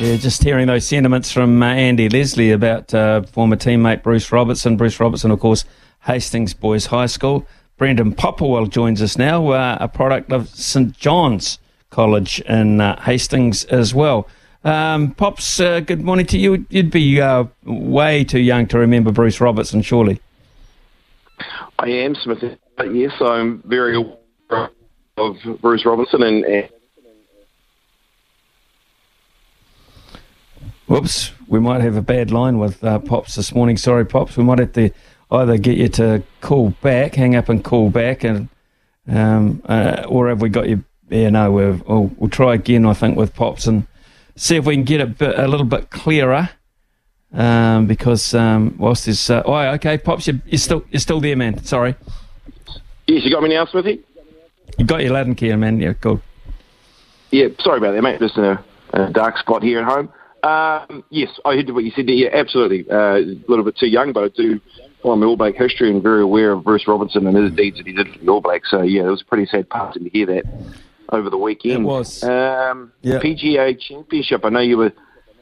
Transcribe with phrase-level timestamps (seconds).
[0.00, 4.76] Yeah, just hearing those sentiments from uh, Andy Leslie about uh, former teammate Bruce Robertson.
[4.76, 5.64] Bruce Robertson, of course,
[6.04, 7.44] Hastings Boys High School.
[7.78, 11.58] Brendan Popplewell joins us now, uh, a product of St John's
[11.90, 14.28] College in uh, Hastings as well.
[14.62, 16.64] Um, Pops, uh, good morning to you.
[16.70, 20.20] You'd be uh, way too young to remember Bruce Robertson, surely.
[21.80, 22.38] I am, Smith.
[22.92, 24.70] Yes, I'm very aware
[25.16, 26.68] of Bruce Robertson and, and
[30.88, 33.76] Whoops, we might have a bad line with uh, Pops this morning.
[33.76, 34.38] Sorry, Pops.
[34.38, 34.90] We might have to
[35.30, 38.48] either get you to call back, hang up and call back, and
[39.06, 40.82] um, uh, or have we got you?
[41.10, 43.86] Yeah, no, we'll, we'll, we'll, try again, I think, with Pops and
[44.36, 46.48] see if we can get it a, a little bit clearer.
[47.34, 49.28] Um, because um, whilst there's.
[49.28, 51.62] Uh, oh, okay, Pops, you're, you're, still, you're still there, man.
[51.64, 51.96] Sorry.
[53.06, 54.02] Yes, you got me now, Smithy?
[54.78, 55.80] You got your loud and clear, man.
[55.80, 56.22] Yeah, cool.
[57.30, 58.20] Yeah, sorry about that, mate.
[58.20, 60.10] Just in a, a dark spot here at home.
[60.48, 62.14] Um, yes, I heard what you said there.
[62.14, 62.90] Yeah, absolutely.
[62.90, 64.60] Uh, a little bit too young, but I do
[65.02, 67.92] follow All Black history and very aware of Bruce Robinson and his deeds that he
[67.92, 68.70] did for the All Blacks.
[68.70, 70.44] So, yeah, it was pretty sad passing to hear that
[71.10, 71.82] over the weekend.
[71.82, 72.22] It was.
[72.24, 73.22] Um, yep.
[73.22, 74.92] PGA Championship, I know you were.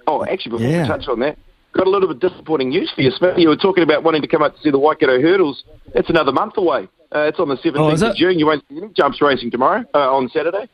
[0.08, 0.82] Oh, actually, before yeah.
[0.82, 1.38] we touch on that,
[1.72, 3.38] got a little bit disappointing news for you, Smith.
[3.38, 5.64] You were talking about wanting to come up to see the Waikato Hurdles.
[5.94, 6.88] That's another month away.
[7.14, 8.38] Uh, it's on the 17th oh, of June.
[8.38, 10.68] You won't see any jumps racing tomorrow, uh, on Saturday.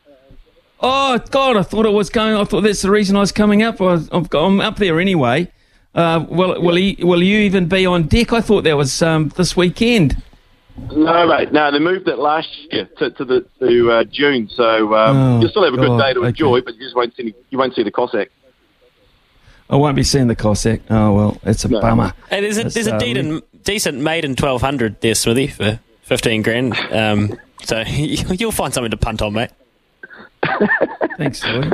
[0.85, 1.55] Oh God!
[1.55, 2.35] I thought it was going.
[2.35, 3.79] I thought that's the reason I was coming up.
[3.79, 5.49] I am up there anyway.
[5.95, 8.33] Uh, will will, he, will you even be on deck?
[8.33, 10.21] I thought that was um, this weekend.
[10.91, 11.53] No, mate.
[11.53, 14.49] No, they moved it last year to, to the to uh, June.
[14.53, 16.29] So um, oh, you'll still have a good day to okay.
[16.29, 18.29] enjoy, but you just won't see you won't see the Cossack.
[19.69, 20.81] I won't be seeing the Cossack.
[20.89, 21.79] Oh well, it's a no.
[21.79, 22.13] bummer.
[22.29, 26.41] Hey, there's a, there's a uh, decent, decent maiden twelve hundred there, Smithy, for fifteen
[26.41, 26.75] grand.
[26.91, 29.51] Um, so you'll find something to punt on, mate.
[31.17, 31.71] Thanks, Louis.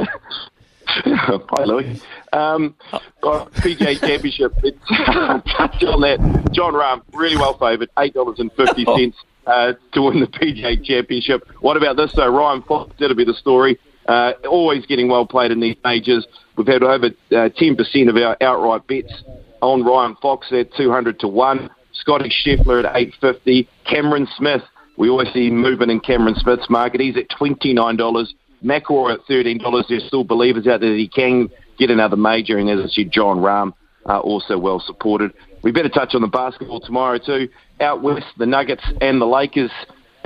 [0.87, 2.01] Hi, Louis.
[2.33, 2.75] Um,
[3.21, 4.53] PGA Championship.
[4.55, 6.49] touch on that.
[6.51, 10.83] Jon Rahm, really well favoured, eight dollars and fifty cents uh, to win the PGA
[10.83, 11.47] Championship.
[11.61, 12.29] What about this though?
[12.29, 13.79] Ryan Fox, that'll be the story.
[14.07, 16.25] Uh, always getting well played in these majors.
[16.55, 19.13] We've had over uh, ten uh, percent of our outright bets
[19.61, 21.69] on Ryan Fox at two hundred to one.
[21.93, 23.67] Scotty Scheffler at eight fifty.
[23.85, 24.63] Cameron Smith.
[24.97, 26.99] We always see movement in Cameron Smith's market.
[26.99, 28.33] He's at twenty nine dollars.
[28.63, 29.83] McIlroy at $13.
[29.87, 32.57] There's still believers out there that he can get another major.
[32.57, 33.73] And as I said, Jon Rahm
[34.05, 35.33] uh, also well supported.
[35.63, 37.49] We better touch on the basketball tomorrow too.
[37.79, 39.71] Out west, the Nuggets and the Lakers.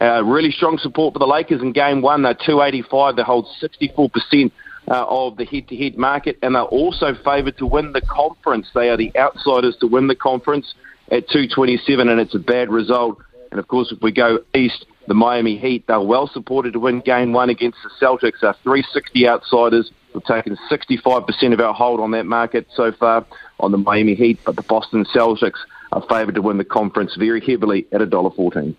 [0.01, 2.23] Uh, really strong support for the Lakers in game one.
[2.23, 3.15] They're 285.
[3.15, 4.51] They hold 64%
[4.87, 8.67] uh, of the head-to-head market, and they're also favoured to win the conference.
[8.73, 10.73] They are the outsiders to win the conference
[11.11, 13.19] at 227, and it's a bad result.
[13.51, 15.85] And of course, if we go east, the Miami Heat.
[15.87, 18.39] They're well supported to win game one against the Celtics.
[18.41, 19.91] They're 360 outsiders.
[20.13, 23.25] We've taken 65% of our hold on that market so far
[23.59, 25.59] on the Miami Heat, but the Boston Celtics
[25.91, 28.75] are favoured to win the conference very heavily at $1.14.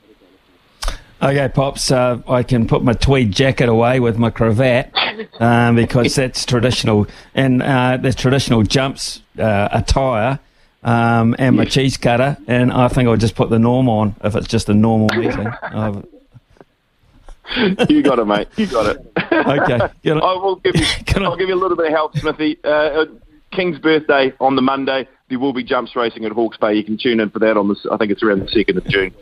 [1.22, 4.92] Okay, Pops, uh, I can put my tweed jacket away with my cravat
[5.40, 7.06] um, because that's traditional.
[7.34, 10.38] And uh, traditional jumps uh, attire
[10.82, 12.36] um, and my cheese cutter.
[12.46, 15.50] And I think I'll just put the norm on if it's just a normal meeting.
[17.88, 18.48] you got it, mate.
[18.56, 19.06] You got it.
[19.32, 19.78] Okay.
[20.12, 20.86] I will give you.
[21.24, 22.58] I'll give you a little bit of help, Smithy.
[22.64, 23.04] Uh, uh,
[23.52, 25.08] King's birthday on the Monday.
[25.28, 26.74] There will be jumps racing at Hawke's Bay.
[26.74, 27.76] You can tune in for that on the.
[27.90, 29.14] I think it's around the second of June.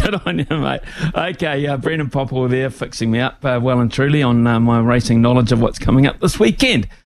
[0.00, 0.80] Good on you, mate.
[1.14, 4.80] Okay, uh, Brendan Popple there fixing me up uh, well and truly on uh, my
[4.80, 6.88] racing knowledge of what's coming up this weekend.